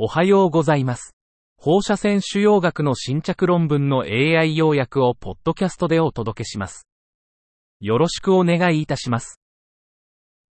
[0.00, 1.16] おはようございます。
[1.56, 6.86] 放射線腫瘍学の新着論文の AI 要約をポッドキャストでお届けします。
[7.80, 9.40] よろしくお願いいたします。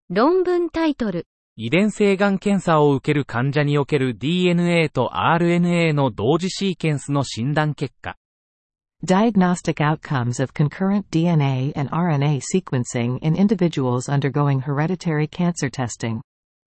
[0.10, 1.25] 論文タイトル。
[1.55, 8.17] 遺伝性がん検査を受ける患者における DNA と RNA の同時シーケンスの診断結果。
[9.06, 16.20] Diagnostic outcomes of concurrent DNA and RNA sequencing in individuals undergoing hereditary cancer testing.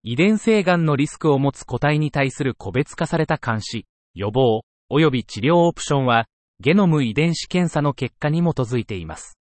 [0.04, 6.26] 遺伝性がんのリスクを持つ個体に対する個別化された監視、予防、及び治療オプションは、
[6.62, 9.38] ゲノム遺伝子検査の結果に基づいています。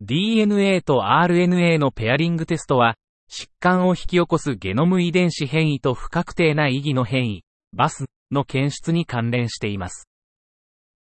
[0.00, 2.96] DNA と RNA のペアリングテストは、
[3.28, 7.42] 疾患を引き起こすゲノム遺伝子変異と不確定な意義の変異、
[7.72, 10.08] バスの検出に関連しています。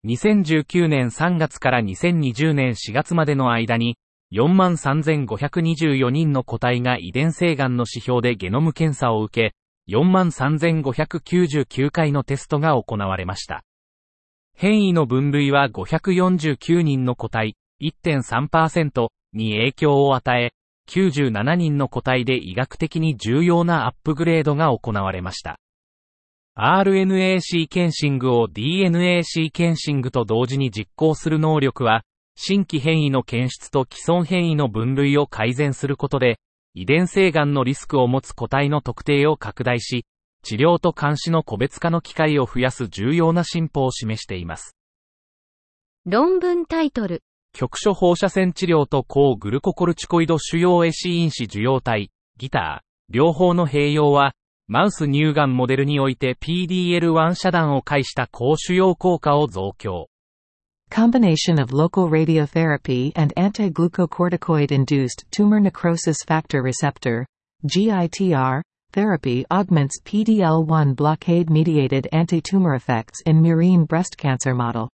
[0.07, 3.97] 2019年3月から2020年4月までの間に、
[4.33, 9.55] 43,524人の個体が遺伝性がんの指標でゲノム検査を受け、
[9.93, 13.63] 43,599回のテストが行われました。
[14.55, 20.53] 変異の分類は549人の個体、1.3%に影響を与え、
[20.89, 25.59] 97人の個体で医学的に重要なアップグレードが行われました。
[26.57, 32.03] RNA シーケンシングを DNA シーケンシングと同時に実行する能力は、
[32.35, 36.39] 新規変異の検出と既存変異の分類を改善することで、
[36.73, 40.05] 遺伝性がんのリスクを持つ個体の特定を拡大し、
[40.43, 44.75] 治療と監視の個別化の機会を増やす重要な進歩を示しています。
[46.05, 47.23] 論文タイトル。
[47.53, 54.33] 局所放射線治療と抗グルココルチコイド腫瘍エシ因子受容体、ギター、両方の併用は、
[54.67, 60.09] マウス乳がんモデルにおいて PDL1 遮断を介した高腫瘍効果を増強。
[60.90, 67.24] Combination of local radiotherapy and anti-glucocorticoid-induced tumor necrosis factor receptor,
[67.64, 68.60] GITR,
[68.92, 74.88] therapy augments PDL1 blockade-mediated anti-tumor effects in murine breast cancer model.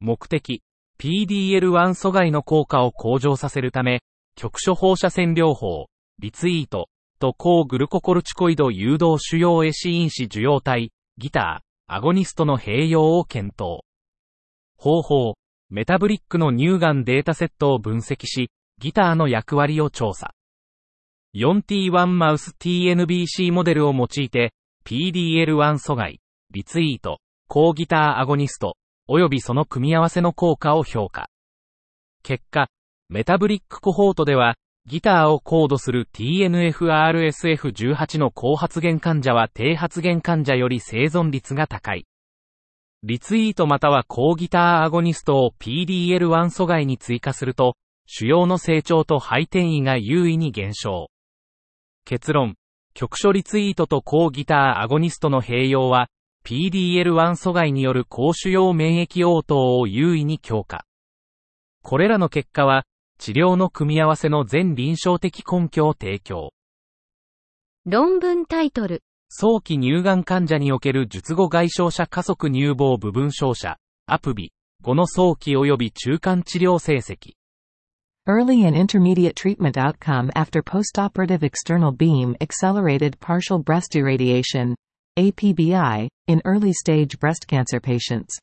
[0.00, 0.62] 目的、
[1.00, 4.00] PDL1 阻害の効果を向上させるため、
[4.36, 5.88] 局所放射線療法、
[6.20, 6.88] リツイート、
[7.18, 13.80] と抗グルココルチコイド誘導腫瘍エシ因子受容体、ギター、アゴニストの併用を検討。
[14.77, 15.35] 方法、
[15.69, 18.49] メタブリックの乳がんデータセットを分析し、
[18.79, 20.31] ギターの役割を調査。
[21.35, 24.53] 4T1 マウス TNBC モデルを用いて、
[24.85, 26.19] PDL1 阻害、
[26.51, 28.77] リツイート、抗ギターアゴニスト、
[29.09, 31.29] 及びその組み合わせの効果を評価。
[32.23, 32.67] 結果、
[33.09, 34.55] メタブリックコホートでは、
[34.87, 42.05] ギターをコードする TNFRSF18 の高発現患者は低発現患者より生存率が高い。
[43.07, 47.75] リツイートまたは高ギターアゴニストを PDL1 阻害に追加すると、
[48.07, 51.11] 腫瘍の成長と肺転移が優位に減少。
[52.03, 52.55] 結論、
[52.95, 56.07] 局所リツイートと高ギターアゴニストの併用は、
[56.47, 60.83] PDL1 阻害による高腫瘍免疫応答を優位に強化。
[61.83, 62.85] これらの結果は、
[63.19, 66.53] 治療の組み合わせの全臨床的根拠を提供。
[67.85, 69.03] 論文タイトル。
[69.37, 77.33] 早期乳がん患者における術後外傷者加速乳房部分照射、アプビ、5の早期及び中間治療成績。
[78.25, 84.73] Early and intermediate treatment outcome after postoperative external beam accelerated partial breast irradiation,
[85.19, 88.39] APBI, in early stage breast cancer patients.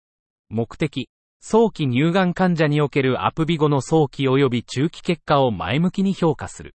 [0.50, 1.08] 目的、
[1.40, 6.74] 早期乳がん患者におけるアプビ後の早期及び中期結果を前向きに評価する。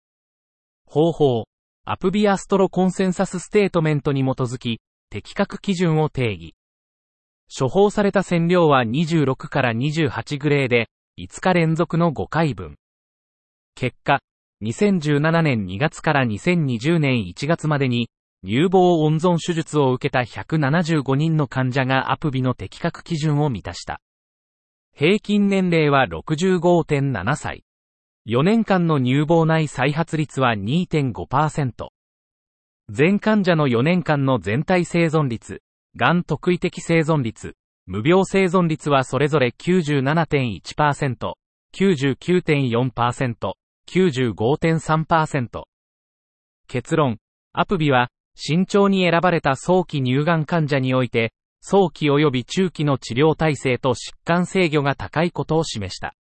[0.85, 1.45] 方法、
[1.85, 6.55] アプビアストロコンセンサスステートメントに基づき、適格基準を定義。
[7.53, 10.89] 処方された線量は26から28グレーで、
[11.19, 12.77] 5日連続の5回分。
[13.75, 14.21] 結果、
[14.63, 18.09] 2017年2月から2020年1月までに、
[18.45, 24.01] 乳房温存手術を受けた175人の患者がアプビの適格基準を満たした。
[24.95, 27.65] 平均年齢は65.7歳。
[28.29, 31.89] 4年間の乳房内再発率は2.5%。
[32.89, 35.61] 全患者の4年間の全体生存率、
[35.97, 41.33] がん特異的生存率、無病生存率はそれぞれ97.1%、
[41.75, 43.53] 99.4%、
[43.89, 45.63] 95.3%。
[46.69, 47.19] 結論、
[47.53, 56.15] アプビは、慎重に選ばれた早期乳がん患者において、早期及び中期の治療体制と疾患制御が高いことを示した。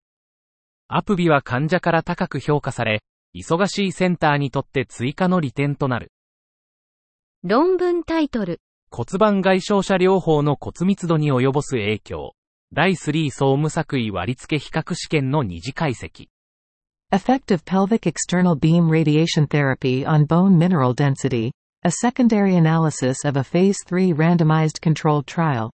[0.94, 3.02] アプビは患者から高く評価され、
[3.34, 6.12] 忙しいセンターにとって追加の利点となる。
[7.42, 8.60] 論文タイトル。
[8.90, 12.34] 骨盤外傷者療法の骨密度に及ぼす影響。
[12.74, 16.28] 第3総無作為割付比較試験の二次解析。
[17.10, 21.52] Effect of pelvic external beam radiation therapy on bone mineral density.
[21.84, 25.70] A secondary analysis of a Phase 3 randomized controlled trial.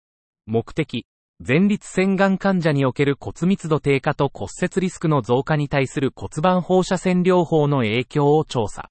[0.45, 1.06] 目的、
[1.40, 8.90] 前立腺がん患者における骨密度低下と骨折リスクの増加に対する骨盤放射線療法の影響を調査。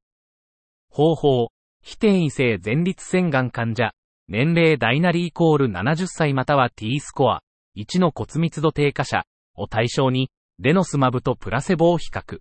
[0.91, 1.49] 方法、
[1.83, 3.93] 非転移性前立腺がん患者、
[4.29, 7.43] 年齢大なりイコール70歳または T スコア、
[7.77, 9.25] 1の骨密度低下者
[9.55, 12.41] を対象に、デノスマブとプラセボを比較。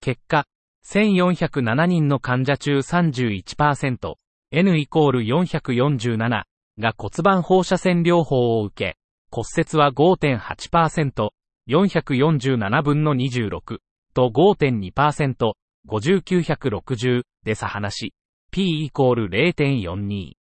[0.00, 0.46] 結果、
[0.86, 4.14] 1407人の患者中31%、
[4.50, 6.44] N イコール447、
[6.78, 8.96] が骨盤放射線療法を受け、
[9.30, 11.30] 骨折は5.8%、
[11.68, 13.78] 447分の26
[14.14, 15.52] と5.2%、
[15.88, 18.14] 5960で差離し、
[18.50, 20.32] P イコール0.42。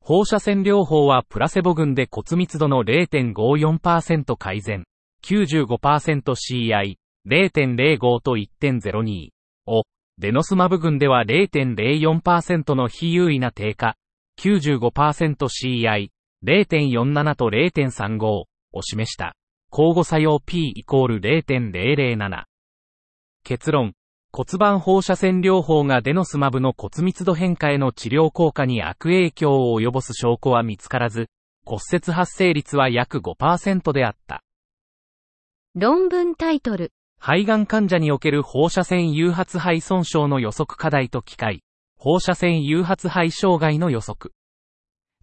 [0.00, 4.84] 放射線療法はプラセボ群で骨密度の0.54%改善、
[5.22, 6.96] 95%CI、
[7.26, 9.28] 0.05と1.02
[9.66, 9.82] を、
[10.16, 13.96] デノスマブ群では0.04%の非優位な低下、
[14.38, 16.10] 95%CI、
[16.44, 18.46] 0.47と0.35を
[18.82, 19.34] 示した。
[19.70, 22.44] 交互作用 P イコール0.007。
[23.44, 23.94] 結論。
[24.30, 31.28] 骨盤放射線療法がデノスマブの骨密度変化への治療効果に悪影響を及ぼす証拠は見つからず、
[31.64, 34.42] 骨折発生率は約5%であった。
[35.74, 36.92] 論文タイトル。
[37.18, 41.62] 肺がん患者における放射線誘発肺損傷の予測課題と機械。
[42.00, 44.32] 放射線誘発肺障害の予測。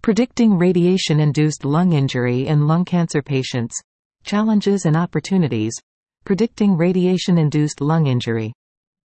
[0.02, 3.82] Predicting radiation-induced lung injury in lung cancer patients.
[4.26, 5.72] Challenges and opportunities.
[6.26, 8.52] Predicting radiation-induced lung injury.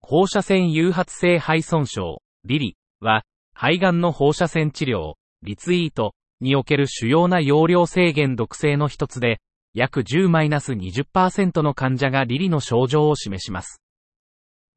[0.03, 3.23] 放射線誘発性肺損傷、リリは、
[3.55, 9.39] 肺がんの放射線治療、リツイートにおける主要な容量制限毒性の一つで、
[9.75, 13.81] 約10-20%の患者がリリの症状を示します。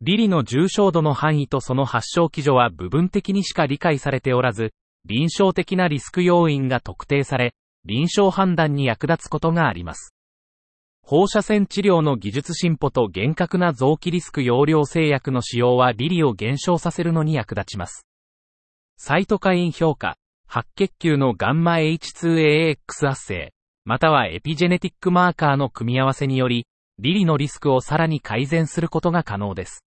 [0.05, 4.73] リリの重症度の範囲とその発症基準は部分的にしか理解されておらず、
[5.05, 7.53] 臨床的なリスク要因が特定され、
[7.85, 10.13] 臨床判断に役立つことがあります。
[11.03, 18.05] 放射線治療の技術進歩と厳格な臓器リスク容量制約の使用はリリを減少させるのに役立ちます。
[18.97, 20.17] サイトカイン評価、
[20.47, 22.75] 白血球のガンマ H2AX
[23.07, 23.53] 圧生、
[23.85, 26.67] またはエピジェネティックマーカーの組み合わせにより、
[27.00, 29.85] リリのリスクをさらに改善することが可能です。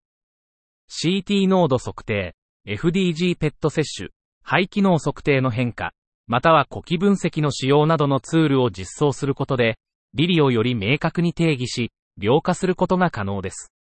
[1.03, 2.37] CT 濃度測定、
[2.69, 4.13] FDG ペット摂取、
[4.45, 5.93] 肺機能測定の変化、
[6.29, 9.79] または呼気分析の使用などのツールを実装することで、
[10.15, 13.73] リリをより明確に定義し、量化することが可能です。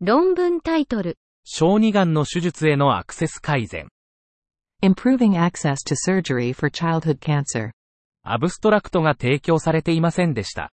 [0.00, 1.18] 論文タイトル。
[1.44, 3.88] 小児がんの手術へのアクセス改善。
[4.82, 7.72] Improving access to surgery for childhood cancer.
[8.22, 10.72] アブストラクトが提供されていませんでした。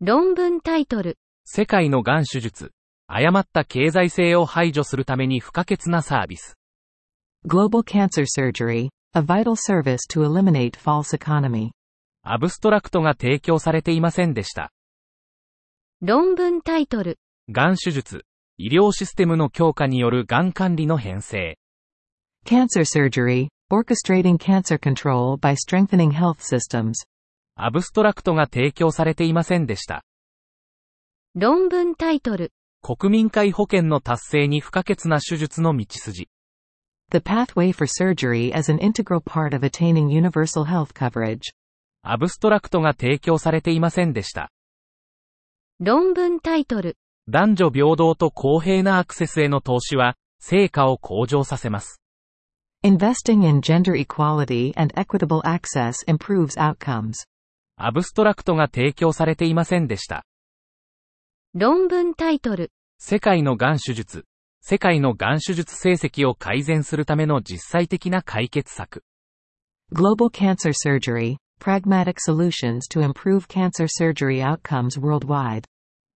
[0.00, 1.18] 論文タイトル。
[1.44, 2.72] 世界のがん手術。
[3.14, 6.56] 誤った経済性を排除するために不可欠なサービス。
[7.46, 11.72] Global Cancer Surgery, a vital service to eliminate false economy.
[12.22, 14.72] アブストラクトが提供されていませんでした。
[16.00, 17.18] 論文タイトル。
[17.50, 18.24] がん手術、
[18.56, 21.58] 医療システムの強化によるがん管理の編成。
[22.46, 26.94] Cancer Surgery, Orchestrating Cancer Control by Strengthening Health Systems.
[27.56, 30.02] アブストラクトが提供されていませんでした。
[31.34, 32.52] 論文タイトル。
[32.84, 36.28] 国民会保険の達成に不可欠な手術の道筋。
[37.12, 41.52] The pathway for surgery as an integral part of attaining universal health coverage.
[42.02, 44.50] アブストラクトが提供されていませんでした。
[45.78, 46.96] 論文タイトル。
[47.28, 52.02] 男女平等と公平なアクセスへの投資は、成果を向上させます。
[52.82, 57.12] Investing in gender equality and equitable access improves outcomes.
[57.76, 60.24] アブストラクトが提供されていませんでした。
[61.54, 62.72] 論文タイトル。
[62.98, 64.24] 世界のがん手術。
[64.62, 69.04] 世界のがん手術成績を改善するための実際的な解決策。
[69.94, 75.64] Global Cancer Surgery, Pragmatic Solutions to Improve Cancer Surgery Outcomes Worldwide.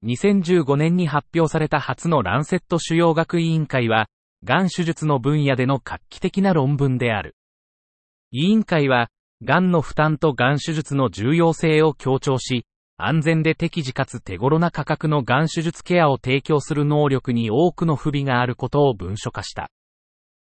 [0.06, 4.06] 2015年に発表された初のランセット主要学委員会は、
[4.42, 7.36] がん手術の分野での画期的な論文である。
[8.30, 9.10] 委員会は、
[9.42, 12.64] がんの負担とがん手術の重要性を強調し、
[12.98, 19.68] 安全で適時かつ手頃な価格のがん手術ケアを提供する能力に多くの不備があることを文書化した。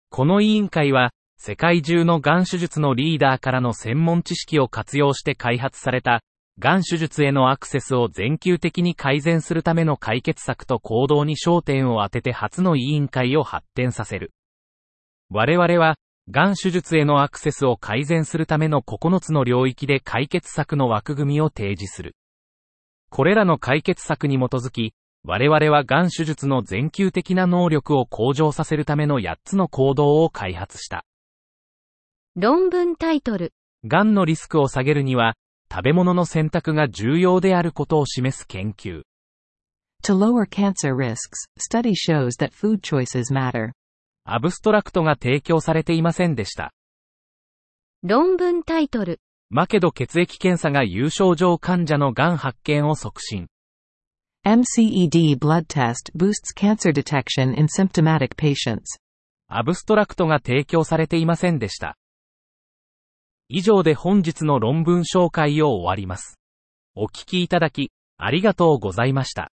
[0.09, 6.23] この委員会は、世界中のがん手術のリーダーからの専門知識を活用して開発された、
[6.59, 14.33] がん手術へのアクセスを全球的に改善するための解決策と行動に焦点を当てて初の委員会を発展させる。
[15.31, 15.97] 我々は、
[16.31, 22.15] がん手術へのアクセスを改善するための9つの領域で解決策の枠組みを提示する。
[23.11, 31.05] これらの解決策に基づき、我々は癌手術の全球的な能力を向上させるための8つの行動を開発した。
[32.37, 33.53] 論文タイトル、
[33.85, 35.35] 癌のリスクを下げるには、
[35.71, 39.03] 食べ物の選択が重要であることを示す研究。
[40.05, 41.17] To lower cancer risks,
[41.59, 43.73] study shows that food choices matter.
[44.25, 46.73] アブストラクトが提供されていませんでした。
[48.03, 49.21] 論文タイトル、
[49.53, 53.49] マケド血液検査が有症状患者の癌発見を促進。
[54.47, 59.01] MCED blood test boosts cancer detection in symptomatic patients.
[59.49, 61.97] アブストラクトが提供されていませんでした。
[63.49, 66.39] 以上で本日の論文紹介を終わります。
[66.95, 69.51] お聞きいただき、ありがとうございました。